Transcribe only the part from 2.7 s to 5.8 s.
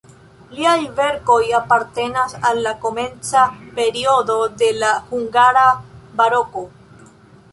komenca periodo de la hungara